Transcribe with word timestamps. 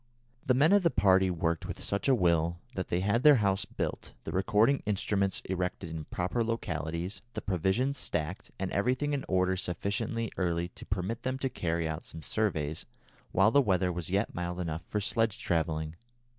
The 0.43 0.55
men 0.55 0.73
of 0.73 0.81
the 0.81 0.89
party 0.89 1.29
worked 1.29 1.67
with 1.67 1.79
such 1.79 2.07
a 2.07 2.15
will 2.15 2.57
that 2.73 2.87
they 2.87 3.01
had 3.01 3.21
their 3.21 3.35
house 3.35 3.65
built, 3.65 4.13
the 4.23 4.31
recording 4.31 4.81
instruments 4.87 5.43
erected 5.45 5.91
in 5.91 6.05
proper 6.05 6.43
localities, 6.43 7.21
the 7.35 7.41
provisions 7.43 7.99
stacked, 7.99 8.49
and 8.57 8.71
everything 8.71 9.13
in 9.13 9.23
order 9.27 9.55
sufficiently 9.55 10.31
early 10.37 10.69
to 10.69 10.87
permit 10.87 11.21
them 11.21 11.37
to 11.37 11.49
carry 11.49 11.87
out 11.87 12.03
some 12.03 12.23
surveys 12.23 12.87
while 13.31 13.51
the 13.51 13.61
weather 13.61 13.91
was 13.93 14.09
yet 14.09 14.33
mild 14.33 14.59
enough 14.59 14.81
for 14.89 14.99
sledge 14.99 15.37
travelling. 15.37 15.95